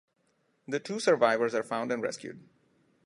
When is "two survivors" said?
0.79-1.53